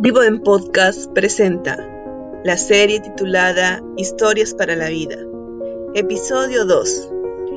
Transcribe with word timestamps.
Vivo 0.00 0.22
en 0.22 0.44
Podcast 0.44 1.12
presenta 1.12 1.76
la 2.44 2.56
serie 2.56 3.00
titulada 3.00 3.82
Historias 3.96 4.54
para 4.54 4.76
la 4.76 4.90
Vida. 4.90 5.16
Episodio 5.92 6.64
2. 6.66 7.10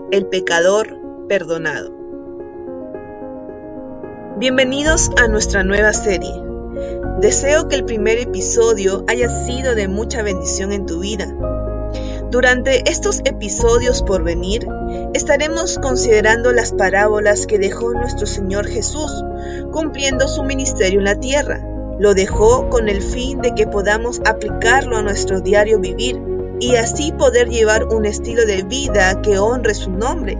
El 0.09 0.25
pecador 0.25 0.97
perdonado. 1.29 1.93
Bienvenidos 4.39 5.11
a 5.19 5.27
nuestra 5.27 5.63
nueva 5.63 5.93
serie. 5.93 6.33
Deseo 7.19 7.67
que 7.67 7.75
el 7.75 7.85
primer 7.85 8.17
episodio 8.17 9.05
haya 9.07 9.29
sido 9.45 9.75
de 9.75 9.87
mucha 9.87 10.23
bendición 10.23 10.71
en 10.71 10.87
tu 10.87 11.01
vida. 11.01 11.31
Durante 12.31 12.89
estos 12.89 13.19
episodios 13.23 14.01
por 14.01 14.23
venir, 14.23 14.67
estaremos 15.13 15.77
considerando 15.77 16.53
las 16.53 16.71
parábolas 16.73 17.45
que 17.45 17.59
dejó 17.59 17.93
nuestro 17.93 18.25
Señor 18.25 18.65
Jesús, 18.65 19.23
cumpliendo 19.71 20.27
su 20.27 20.41
ministerio 20.41 21.01
en 21.01 21.05
la 21.05 21.19
tierra 21.19 21.67
lo 22.01 22.15
dejó 22.15 22.67
con 22.71 22.89
el 22.89 22.99
fin 22.99 23.41
de 23.41 23.53
que 23.53 23.67
podamos 23.67 24.21
aplicarlo 24.25 24.97
a 24.97 25.03
nuestro 25.03 25.39
diario 25.39 25.79
vivir 25.79 26.19
y 26.59 26.75
así 26.75 27.11
poder 27.11 27.47
llevar 27.47 27.85
un 27.89 28.07
estilo 28.07 28.43
de 28.47 28.63
vida 28.63 29.21
que 29.21 29.37
honre 29.37 29.75
su 29.75 29.91
nombre. 29.91 30.35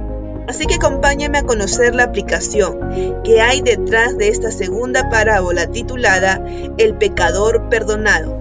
Así 0.47 0.65
que 0.65 0.75
acompáñame 0.75 1.37
a 1.37 1.43
conocer 1.43 1.93
la 1.93 2.05
aplicación 2.05 3.21
que 3.23 3.41
hay 3.41 3.61
detrás 3.61 4.17
de 4.17 4.29
esta 4.29 4.49
segunda 4.49 5.11
parábola 5.11 5.67
titulada 5.67 6.43
El 6.79 6.95
pecador 6.95 7.69
perdonado. 7.69 8.35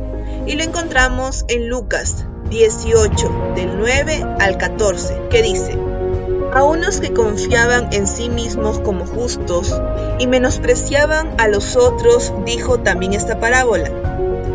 Y 0.46 0.57
lo 0.57 0.65
encontramos 0.65 1.45
en 1.48 1.68
Lucas 1.68 2.24
18, 2.48 3.52
del 3.55 3.79
9 3.79 4.24
al 4.38 4.57
14, 4.57 5.29
que 5.29 5.43
dice, 5.43 5.77
a 6.52 6.62
unos 6.64 7.00
que 7.00 7.12
confiaban 7.12 7.88
en 7.92 8.06
sí 8.06 8.28
mismos 8.28 8.80
como 8.80 9.06
justos 9.06 9.80
y 10.18 10.27
menospreciaban 10.27 11.34
a 11.38 11.48
los 11.48 11.76
otros, 11.76 12.32
dijo 12.45 12.80
también 12.80 13.12
esta 13.12 13.38
parábola. 13.38 13.90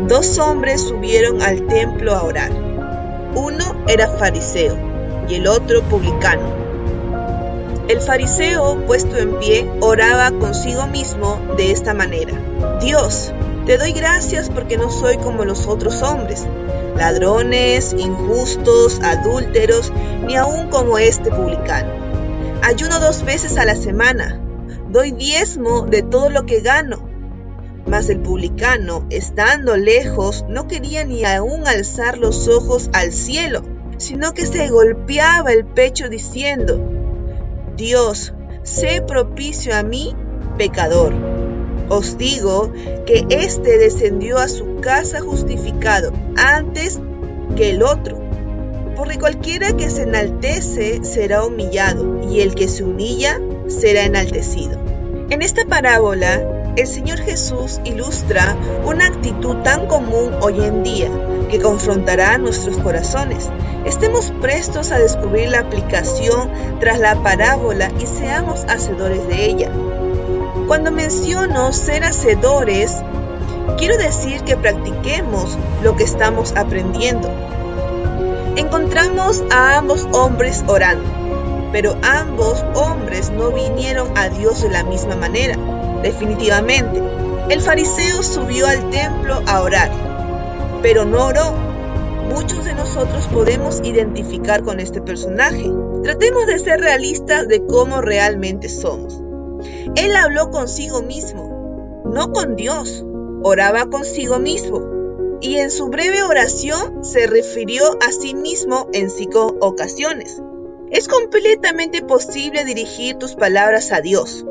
Dos 0.06 0.38
hombres 0.38 0.82
subieron 0.82 1.42
al 1.42 1.66
templo 1.66 2.14
a 2.14 2.22
orar. 2.22 2.50
Uno 3.34 3.84
era 3.88 4.08
fariseo 4.08 4.76
y 5.28 5.34
el 5.36 5.46
otro 5.46 5.82
publicano. 5.82 6.66
El 7.88 8.00
fariseo, 8.00 8.84
puesto 8.86 9.16
en 9.16 9.38
pie, 9.38 9.70
oraba 9.80 10.30
consigo 10.32 10.86
mismo 10.86 11.40
de 11.56 11.70
esta 11.70 11.94
manera. 11.94 12.32
Dios, 12.80 13.32
te 13.64 13.78
doy 13.78 13.92
gracias 13.92 14.50
porque 14.50 14.76
no 14.76 14.90
soy 14.90 15.16
como 15.18 15.44
los 15.44 15.66
otros 15.66 16.02
hombres, 16.02 16.46
ladrones, 16.96 17.92
injustos, 17.92 19.00
adúlteros, 19.00 19.92
ni 20.26 20.36
aun 20.36 20.68
como 20.68 20.98
este 20.98 21.30
publicano. 21.30 21.92
Ayuno 22.62 22.98
dos 23.00 23.24
veces 23.24 23.56
a 23.58 23.64
la 23.64 23.76
semana, 23.76 24.40
doy 24.90 25.12
diezmo 25.12 25.82
de 25.82 26.02
todo 26.02 26.30
lo 26.30 26.46
que 26.46 26.60
gano. 26.60 27.08
Mas 27.86 28.08
el 28.08 28.20
publicano, 28.20 29.06
estando 29.10 29.76
lejos, 29.76 30.44
no 30.48 30.66
quería 30.66 31.04
ni 31.04 31.24
aun 31.24 31.66
alzar 31.68 32.18
los 32.18 32.48
ojos 32.48 32.90
al 32.92 33.12
cielo, 33.12 33.62
sino 33.98 34.34
que 34.34 34.44
se 34.44 34.68
golpeaba 34.68 35.52
el 35.52 35.64
pecho 35.64 36.08
diciendo, 36.08 36.80
Dios, 37.76 38.34
sé 38.64 39.02
propicio 39.06 39.76
a 39.76 39.82
mí, 39.82 40.16
pecador. 40.58 41.35
Os 41.88 42.18
digo 42.18 42.72
que 43.06 43.26
éste 43.30 43.78
descendió 43.78 44.38
a 44.38 44.48
su 44.48 44.80
casa 44.80 45.20
justificado 45.20 46.12
antes 46.36 47.00
que 47.56 47.70
el 47.70 47.82
otro. 47.82 48.18
Porque 48.96 49.18
cualquiera 49.18 49.76
que 49.76 49.90
se 49.90 50.02
enaltece 50.02 51.04
será 51.04 51.44
humillado, 51.44 52.22
y 52.28 52.40
el 52.40 52.54
que 52.54 52.66
se 52.66 52.82
humilla 52.82 53.40
será 53.68 54.04
enaltecido. 54.04 54.78
En 55.30 55.42
esta 55.42 55.64
parábola, 55.64 56.72
el 56.76 56.86
Señor 56.86 57.18
Jesús 57.18 57.80
ilustra 57.84 58.56
una 58.84 59.06
actitud 59.06 59.56
tan 59.62 59.86
común 59.86 60.32
hoy 60.40 60.60
en 60.60 60.82
día 60.82 61.10
que 61.50 61.60
confrontará 61.60 62.36
nuestros 62.38 62.76
corazones. 62.78 63.48
Estemos 63.86 64.32
prestos 64.40 64.92
a 64.92 64.98
descubrir 64.98 65.50
la 65.50 65.60
aplicación 65.60 66.50
tras 66.80 66.98
la 66.98 67.22
parábola 67.22 67.90
y 68.00 68.06
seamos 68.06 68.64
hacedores 68.68 69.26
de 69.26 69.46
ella. 69.46 69.70
Cuando 70.66 70.90
menciono 70.90 71.72
ser 71.72 72.02
hacedores, 72.02 72.92
quiero 73.78 73.96
decir 73.98 74.42
que 74.42 74.56
practiquemos 74.56 75.56
lo 75.84 75.94
que 75.96 76.02
estamos 76.02 76.56
aprendiendo. 76.56 77.30
Encontramos 78.56 79.44
a 79.52 79.76
ambos 79.76 80.08
hombres 80.12 80.64
orando, 80.66 81.08
pero 81.70 81.96
ambos 82.02 82.64
hombres 82.74 83.30
no 83.30 83.52
vinieron 83.52 84.18
a 84.18 84.28
Dios 84.28 84.62
de 84.62 84.70
la 84.70 84.82
misma 84.82 85.14
manera, 85.14 85.56
definitivamente. 86.02 87.00
El 87.48 87.60
fariseo 87.60 88.24
subió 88.24 88.66
al 88.66 88.90
templo 88.90 89.40
a 89.46 89.60
orar, 89.60 89.92
pero 90.82 91.04
no 91.04 91.26
oró. 91.26 91.54
Muchos 92.28 92.64
de 92.64 92.74
nosotros 92.74 93.28
podemos 93.28 93.80
identificar 93.84 94.64
con 94.64 94.80
este 94.80 95.00
personaje. 95.00 95.70
Tratemos 96.02 96.46
de 96.46 96.58
ser 96.58 96.80
realistas 96.80 97.46
de 97.46 97.64
cómo 97.64 98.00
realmente 98.00 98.68
somos. 98.68 99.25
Él 99.94 100.16
habló 100.16 100.50
consigo 100.50 101.02
mismo, 101.02 102.02
no 102.04 102.32
con 102.32 102.56
Dios, 102.56 103.04
oraba 103.42 103.86
consigo 103.86 104.38
mismo. 104.38 105.38
Y 105.40 105.56
en 105.56 105.70
su 105.70 105.88
breve 105.88 106.22
oración 106.22 107.04
se 107.04 107.26
refirió 107.26 107.84
a 108.06 108.10
sí 108.10 108.34
mismo 108.34 108.88
en 108.92 109.10
cinco 109.10 109.56
ocasiones. 109.60 110.42
Es 110.90 111.08
completamente 111.08 112.02
posible 112.02 112.64
dirigir 112.64 113.16
tus 113.16 113.34
palabras 113.34 113.92
a 113.92 114.00
Dios, 114.00 114.44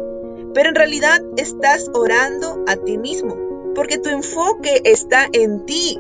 pero 0.54 0.70
en 0.70 0.76
realidad 0.76 1.22
estás 1.38 1.90
orando 1.94 2.64
a 2.68 2.76
ti 2.76 2.98
mismo, 2.98 3.36
porque 3.74 3.98
tu 3.98 4.10
enfoque 4.10 4.82
está 4.86 5.28
en 5.32 5.66
ti, 5.66 6.00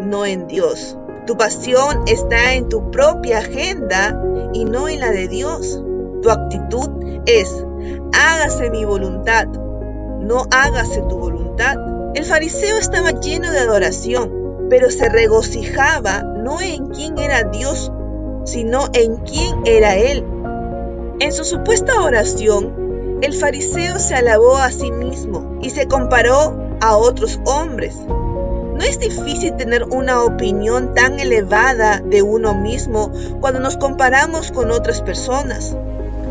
no 0.00 0.26
en 0.26 0.46
Dios. 0.46 0.98
Tu 1.26 1.36
pasión 1.36 2.02
está 2.06 2.54
en 2.54 2.68
tu 2.68 2.90
propia 2.90 3.38
agenda 3.38 4.20
y 4.52 4.64
no 4.64 4.88
en 4.88 5.00
la 5.00 5.10
de 5.10 5.28
Dios. 5.28 5.82
Tu 6.22 6.30
actitud 6.30 6.90
es 7.26 7.64
hágase 8.12 8.70
mi 8.70 8.84
voluntad, 8.84 9.46
no 9.46 10.44
hágase 10.50 11.02
tu 11.02 11.18
voluntad. 11.18 11.76
El 12.14 12.24
fariseo 12.24 12.78
estaba 12.78 13.10
lleno 13.10 13.50
de 13.50 13.58
adoración, 13.58 14.66
pero 14.70 14.90
se 14.90 15.08
regocijaba 15.08 16.22
no 16.22 16.60
en 16.60 16.88
quién 16.88 17.18
era 17.18 17.44
Dios, 17.44 17.90
sino 18.44 18.88
en 18.92 19.16
quién 19.16 19.62
era 19.66 19.96
Él. 19.96 20.24
En 21.20 21.32
su 21.32 21.44
supuesta 21.44 22.02
oración, 22.02 23.18
el 23.22 23.32
fariseo 23.32 23.98
se 23.98 24.14
alabó 24.14 24.56
a 24.56 24.70
sí 24.70 24.90
mismo 24.90 25.58
y 25.62 25.70
se 25.70 25.86
comparó 25.86 26.76
a 26.80 26.96
otros 26.96 27.40
hombres. 27.46 27.96
No 28.74 28.80
es 28.80 28.98
difícil 28.98 29.54
tener 29.56 29.84
una 29.84 30.24
opinión 30.24 30.94
tan 30.94 31.20
elevada 31.20 32.00
de 32.00 32.22
uno 32.22 32.54
mismo 32.54 33.12
cuando 33.40 33.60
nos 33.60 33.76
comparamos 33.76 34.50
con 34.50 34.72
otras 34.72 35.00
personas. 35.00 35.76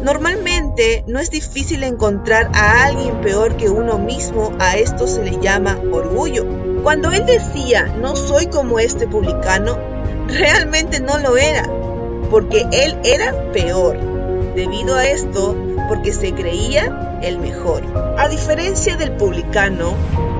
Normalmente 0.03 1.05
no 1.07 1.19
es 1.19 1.31
difícil 1.31 1.81
encontrar 1.81 2.51
a 2.53 2.83
alguien 2.83 3.21
peor 3.21 3.55
que 3.55 3.69
uno 3.69 3.97
mismo, 3.97 4.51
a 4.59 4.75
esto 4.75 5.07
se 5.07 5.23
le 5.23 5.39
llama 5.39 5.79
orgullo. 5.93 6.45
Cuando 6.83 7.09
él 7.13 7.25
decía, 7.25 7.85
no 8.01 8.17
soy 8.17 8.47
como 8.47 8.79
este 8.79 9.07
publicano, 9.07 9.77
realmente 10.27 10.99
no 10.99 11.19
lo 11.19 11.37
era, 11.37 11.63
porque 12.29 12.67
él 12.73 12.99
era 13.05 13.53
peor. 13.53 13.97
Debido 14.53 14.95
a 14.95 15.05
esto, 15.05 15.55
porque 15.87 16.11
se 16.11 16.33
creía 16.33 17.19
el 17.23 17.39
mejor. 17.39 17.83
A 18.17 18.27
diferencia 18.27 18.97
del 18.97 19.13
publicano, 19.13 19.93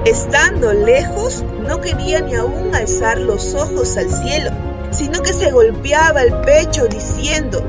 estando 0.04 0.74
lejos, 0.74 1.42
no 1.66 1.80
quería 1.80 2.20
ni 2.20 2.36
aún 2.36 2.76
alzar 2.76 3.18
los 3.18 3.56
ojos 3.56 3.96
al 3.96 4.10
cielo, 4.12 4.52
sino 4.92 5.22
que 5.22 5.32
se 5.32 5.52
golpeaba 5.52 6.22
el 6.22 6.34
pecho 6.42 6.88
diciendo, 6.88 7.64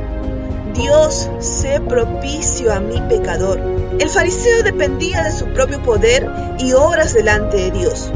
Dios, 0.75 1.31
sé 1.39 1.81
propicio 1.81 2.73
a 2.73 2.81
mi 2.81 3.01
pecador. 3.03 3.61
El 4.01 4.09
fariseo 4.09 4.65
dependía 4.65 5.23
de 5.23 5.31
su 5.31 5.47
propio 5.47 5.81
poder 5.83 6.29
y 6.59 6.73
obras 6.73 7.15
delante 7.15 7.57
de 7.57 7.71
Dios, 7.71 8.11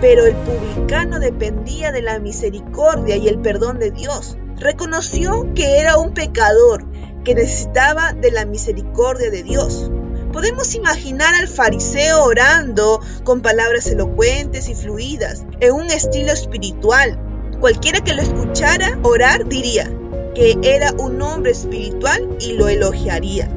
pero 0.00 0.24
el 0.24 0.34
publicano 0.34 1.20
dependía 1.20 1.92
de 1.92 2.00
la 2.00 2.18
misericordia 2.18 3.16
y 3.16 3.28
el 3.28 3.38
perdón 3.38 3.78
de 3.78 3.90
Dios. 3.90 4.38
Reconoció 4.56 5.52
que 5.54 5.78
era 5.78 5.98
un 5.98 6.14
pecador 6.14 6.86
que 7.22 7.34
necesitaba 7.34 8.14
de 8.14 8.30
la 8.30 8.46
misericordia 8.46 9.30
de 9.30 9.42
Dios. 9.42 9.90
Podemos 10.32 10.74
imaginar 10.74 11.34
al 11.34 11.48
fariseo 11.48 12.24
orando 12.24 13.00
con 13.24 13.42
palabras 13.42 13.86
elocuentes 13.88 14.70
y 14.70 14.74
fluidas, 14.74 15.44
en 15.60 15.72
un 15.72 15.90
estilo 15.90 16.32
espiritual. 16.32 17.18
Cualquiera 17.60 18.00
que 18.00 18.14
lo 18.14 18.22
escuchara 18.22 18.98
orar 19.02 19.46
diría, 19.46 19.90
que 20.34 20.58
era 20.62 20.92
un 20.98 21.20
hombre 21.22 21.52
espiritual 21.52 22.36
y 22.40 22.52
lo 22.52 22.68
elogiaría. 22.68 23.48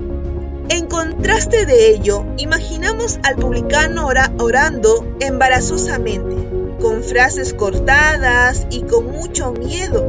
En 0.70 0.88
contraste 0.88 1.66
de 1.66 1.90
ello, 1.90 2.26
imaginamos 2.38 3.20
al 3.24 3.36
publicano 3.36 4.08
orando 4.08 5.06
embarazosamente, 5.20 6.48
con 6.82 7.04
frases 7.04 7.54
cortadas 7.54 8.66
y 8.70 8.82
con 8.84 9.12
mucho 9.12 9.52
miedo, 9.52 10.06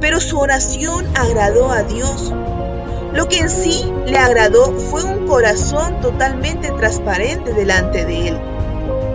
pero 0.00 0.20
su 0.20 0.38
oración 0.38 1.06
agradó 1.14 1.70
a 1.70 1.82
Dios. 1.82 2.32
Lo 3.12 3.28
que 3.28 3.38
en 3.38 3.50
sí 3.50 3.90
le 4.06 4.18
agradó 4.18 4.72
fue 4.72 5.04
un 5.04 5.26
corazón 5.26 6.00
totalmente 6.00 6.70
transparente 6.70 7.52
delante 7.52 8.04
de 8.04 8.28
él. 8.28 8.40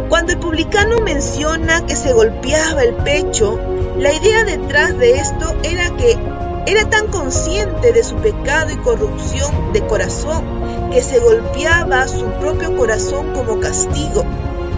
Cuando 0.10 0.34
el 0.34 0.40
publicano 0.40 1.00
menciona 1.00 1.86
que 1.86 1.96
se 1.96 2.14
golpeaba 2.14 2.84
el 2.84 2.96
pecho, 2.96 3.60
la 3.98 4.14
idea 4.14 4.44
detrás 4.44 4.98
de 4.98 5.18
esto 5.18 5.56
era 5.64 5.96
que 5.98 6.18
era 6.66 6.90
tan 6.90 7.08
consciente 7.08 7.92
de 7.92 8.04
su 8.04 8.16
pecado 8.18 8.72
y 8.72 8.78
corrupción 8.78 9.74
de 9.74 9.86
corazón 9.88 10.90
que 10.92 11.02
se 11.02 11.20
golpeaba 11.20 12.08
su 12.08 12.26
propio 12.40 12.76
corazón 12.78 13.34
como 13.34 13.60
castigo. 13.60 14.24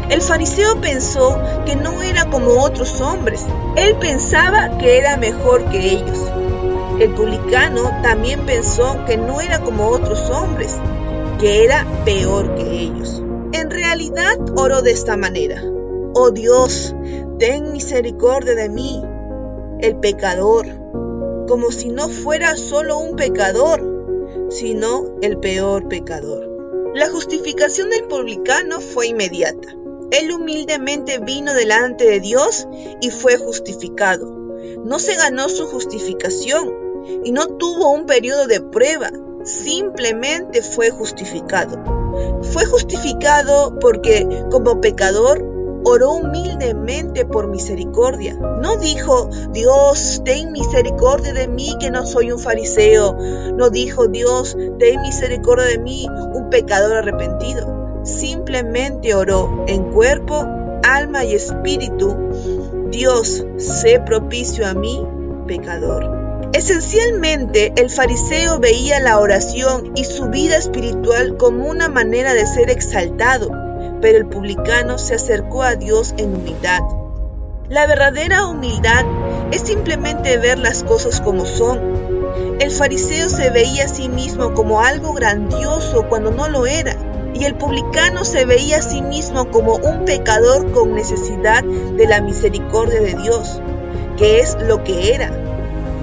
El 0.09 0.21
fariseo 0.21 0.79
pensó 0.79 1.41
que 1.65 1.75
no 1.75 2.01
era 2.01 2.29
como 2.29 2.63
otros 2.63 3.01
hombres. 3.01 3.45
Él 3.75 3.95
pensaba 3.99 4.77
que 4.77 4.97
era 4.97 5.17
mejor 5.17 5.65
que 5.69 5.91
ellos. 5.91 6.31
El 6.99 7.09
publicano 7.15 7.89
también 8.01 8.45
pensó 8.45 9.03
que 9.05 9.17
no 9.17 9.41
era 9.41 9.59
como 9.59 9.87
otros 9.87 10.29
hombres, 10.29 10.75
que 11.39 11.65
era 11.65 11.85
peor 12.05 12.55
que 12.55 12.81
ellos. 12.81 13.21
En 13.51 13.71
realidad 13.71 14.37
oró 14.55 14.81
de 14.81 14.91
esta 14.91 15.17
manera. 15.17 15.61
Oh 16.13 16.31
Dios, 16.31 16.95
ten 17.39 17.71
misericordia 17.71 18.53
de 18.53 18.69
mí, 18.69 19.03
el 19.79 19.95
pecador, 19.95 20.82
como 21.47 21.71
si 21.71 21.89
no 21.89 22.09
fuera 22.09 22.55
solo 22.55 22.97
un 22.97 23.15
pecador, 23.15 24.47
sino 24.49 25.15
el 25.21 25.37
peor 25.37 25.87
pecador. 25.87 26.49
La 26.93 27.09
justificación 27.09 27.89
del 27.89 28.03
publicano 28.03 28.79
fue 28.79 29.07
inmediata. 29.07 29.75
Él 30.11 30.31
humildemente 30.31 31.19
vino 31.19 31.53
delante 31.53 32.05
de 32.05 32.19
Dios 32.19 32.67
y 33.01 33.09
fue 33.09 33.37
justificado. 33.37 34.29
No 34.85 34.99
se 34.99 35.15
ganó 35.15 35.49
su 35.49 35.65
justificación 35.65 36.71
y 37.23 37.31
no 37.31 37.47
tuvo 37.57 37.91
un 37.91 38.05
periodo 38.05 38.47
de 38.47 38.61
prueba, 38.61 39.11
simplemente 39.43 40.61
fue 40.61 40.91
justificado. 40.91 41.83
Fue 42.43 42.65
justificado 42.65 43.79
porque 43.79 44.27
como 44.51 44.79
pecador 44.81 45.52
oró 45.83 46.13
humildemente 46.13 47.25
por 47.25 47.47
misericordia. 47.47 48.35
No 48.35 48.77
dijo, 48.77 49.29
Dios, 49.51 50.21
ten 50.23 50.51
misericordia 50.51 51.33
de 51.33 51.47
mí 51.47 51.75
que 51.79 51.91
no 51.91 52.05
soy 52.05 52.31
un 52.31 52.39
fariseo. 52.39 53.17
No 53.55 53.69
dijo, 53.69 54.07
Dios, 54.07 54.57
ten 54.79 55.01
misericordia 55.01 55.65
de 55.65 55.79
mí, 55.79 56.07
un 56.33 56.49
pecador 56.49 56.97
arrepentido. 56.97 58.01
Simplemente 58.03 59.15
oró 59.15 59.65
en 59.67 59.91
cuerpo, 59.91 60.47
alma 60.83 61.23
y 61.25 61.35
espíritu. 61.35 62.15
Dios, 62.89 63.45
sé 63.57 63.99
propicio 63.99 64.67
a 64.67 64.73
mí, 64.73 65.05
pecador. 65.47 66.23
Esencialmente, 66.53 67.73
el 67.77 67.89
fariseo 67.89 68.59
veía 68.59 68.99
la 68.99 69.19
oración 69.19 69.93
y 69.95 70.03
su 70.03 70.27
vida 70.27 70.55
espiritual 70.57 71.35
como 71.37 71.67
una 71.67 71.89
manera 71.89 72.35
de 72.35 72.45
ser 72.45 72.69
exaltado, 72.69 73.49
pero 74.03 74.17
el 74.17 74.25
publicano 74.25 74.97
se 74.97 75.15
acercó 75.15 75.63
a 75.63 75.77
Dios 75.77 76.13
en 76.17 76.35
humildad. 76.35 76.81
La 77.69 77.87
verdadera 77.87 78.47
humildad 78.47 79.05
es 79.51 79.61
simplemente 79.61 80.37
ver 80.37 80.59
las 80.59 80.83
cosas 80.83 81.21
como 81.21 81.45
son. 81.45 81.79
El 82.59 82.69
fariseo 82.69 83.29
se 83.29 83.49
veía 83.49 83.85
a 83.85 83.87
sí 83.87 84.09
mismo 84.09 84.53
como 84.53 84.81
algo 84.81 85.13
grandioso 85.13 86.05
cuando 86.09 86.31
no 86.31 86.49
lo 86.49 86.65
era, 86.65 86.97
y 87.33 87.45
el 87.45 87.55
publicano 87.55 88.25
se 88.25 88.43
veía 88.43 88.79
a 88.79 88.81
sí 88.81 89.01
mismo 89.01 89.49
como 89.51 89.77
un 89.77 90.03
pecador 90.03 90.69
con 90.73 90.93
necesidad 90.95 91.63
de 91.63 92.05
la 92.05 92.19
misericordia 92.19 92.99
de 92.99 93.13
Dios, 93.13 93.61
que 94.17 94.41
es 94.41 94.57
lo 94.67 94.83
que 94.83 95.15
era. 95.15 95.29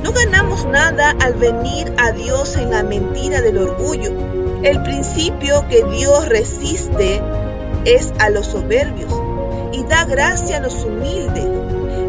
No 0.03 0.13
ganamos 0.13 0.65
nada 0.65 1.15
al 1.21 1.35
venir 1.35 1.93
a 1.99 2.13
Dios 2.13 2.57
en 2.57 2.71
la 2.71 2.83
mentira 2.83 3.43
del 3.43 3.59
orgullo. 3.59 4.11
El 4.63 4.83
principio 4.83 5.67
que 5.69 5.85
Dios 5.85 6.27
resiste 6.31 7.21
es 7.85 8.13
a 8.19 8.31
los 8.31 8.47
soberbios 8.47 9.13
y 9.73 9.85
da 9.85 10.05
gracia 10.05 10.59
a 10.59 10.61
los 10.61 10.85
humildes. 10.85 11.47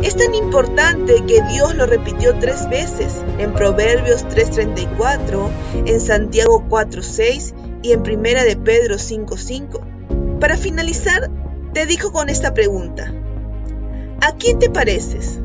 Es 0.03 0.15
tan 0.15 0.33
importante 0.33 1.23
que 1.27 1.41
Dios 1.51 1.75
lo 1.75 1.85
repitió 1.85 2.35
tres 2.39 2.68
veces, 2.69 3.21
en 3.38 3.53
Proverbios 3.53 4.25
3.34, 4.25 5.50
en 5.85 6.00
Santiago 6.00 6.65
4.6 6.68 7.53
y 7.83 7.91
en 7.91 8.01
Primera 8.01 8.44
de 8.44 8.56
Pedro 8.57 8.95
5.5. 8.95 10.39
Para 10.39 10.57
finalizar, 10.57 11.29
te 11.73 11.85
dijo 11.85 12.12
con 12.12 12.29
esta 12.29 12.53
pregunta, 12.53 13.13
¿a 14.21 14.35
quién 14.38 14.57
te 14.57 14.71
pareces? 14.71 15.39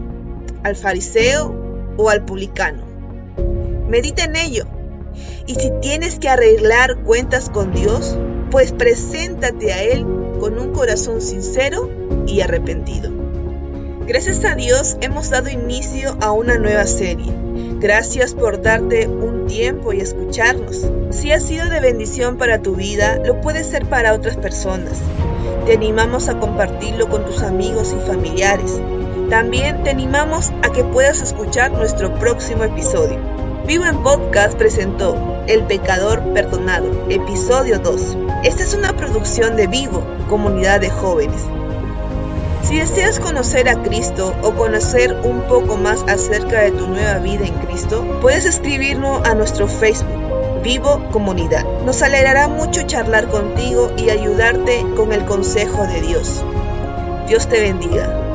¿Al 0.63 0.75
fariseo 0.75 1.95
o 1.99 2.09
al 2.09 2.25
publicano? 2.25 2.83
Medita 3.89 4.25
en 4.25 4.37
ello. 4.37 4.67
Y 5.47 5.55
si 5.55 5.71
tienes 5.81 6.19
que 6.19 6.29
arreglar 6.29 7.03
cuentas 7.05 7.51
con 7.51 7.73
Dios, 7.73 8.19
pues 8.57 8.73
preséntate 8.73 9.75
a 9.75 9.83
Él 9.83 10.07
con 10.41 10.59
un 10.59 10.73
corazón 10.73 11.21
sincero 11.21 11.91
y 12.27 12.41
arrepentido. 12.41 13.11
Gracias 14.07 14.43
a 14.47 14.55
Dios 14.55 14.97
hemos 15.03 15.29
dado 15.29 15.51
inicio 15.51 16.17
a 16.23 16.33
una 16.33 16.57
nueva 16.57 16.87
serie. 16.87 17.31
Gracias 17.81 18.33
por 18.33 18.63
darte 18.63 19.09
un 19.09 19.47
tiempo 19.47 19.93
y 19.93 20.01
escucharnos. 20.01 20.87
Si 21.11 21.33
ha 21.33 21.41
sido 21.41 21.69
de 21.69 21.81
bendición 21.81 22.39
para 22.39 22.63
tu 22.63 22.77
vida, 22.77 23.19
lo 23.23 23.43
puede 23.43 23.63
ser 23.63 23.85
para 23.91 24.15
otras 24.15 24.39
personas. 24.39 25.03
Te 25.67 25.75
animamos 25.75 26.31
a 26.31 26.39
compartirlo 26.39 27.11
con 27.11 27.27
tus 27.27 27.43
amigos 27.43 27.95
y 27.95 28.07
familiares. 28.07 28.81
También 29.29 29.83
te 29.83 29.91
animamos 29.91 30.51
a 30.63 30.73
que 30.73 30.83
puedas 30.83 31.21
escuchar 31.21 31.73
nuestro 31.73 32.19
próximo 32.19 32.65
episodio. 32.65 33.19
Vivo 33.67 33.85
en 33.85 34.03
Podcast 34.03 34.57
presentó 34.57 35.45
El 35.47 35.65
Pecador 35.65 36.33
Perdonado, 36.33 37.07
episodio 37.11 37.81
2. 37.81 38.26
Esta 38.45 38.63
es 38.63 38.75
una 38.75 38.97
producción 38.97 39.57
de 39.57 39.67
Vivo, 39.67 40.03
comunidad 40.29 40.81
de 40.81 40.91
jóvenes. 40.91 41.43
Si 42.63 42.79
deseas 42.79 43.21
conocer 43.21 43.69
a 43.69 43.83
Cristo 43.83 44.35
o 44.43 44.53
conocer 44.55 45.17
un 45.23 45.43
poco 45.43 45.77
más 45.77 46.03
acerca 46.09 46.61
de 46.63 46.73
tu 46.73 46.87
nueva 46.87 47.19
vida 47.19 47.47
en 47.47 47.55
Cristo, 47.55 48.05
puedes 48.21 48.45
escribirnos 48.45 49.27
a 49.27 49.35
nuestro 49.35 49.69
Facebook, 49.69 50.63
Vivo 50.63 51.09
Comunidad. 51.13 51.65
Nos 51.85 52.03
alegrará 52.03 52.49
mucho 52.49 52.83
charlar 52.83 53.29
contigo 53.29 53.93
y 53.97 54.11
ayudarte 54.11 54.85
con 54.97 55.13
el 55.13 55.25
consejo 55.25 55.87
de 55.87 56.01
Dios. 56.03 56.45
Dios 57.29 57.49
te 57.49 57.61
bendiga. 57.61 58.26